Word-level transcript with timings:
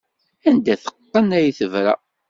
Anda 0.47 0.75
teqqen 0.83 1.29
ay 1.37 1.47
tebra. 1.57 1.93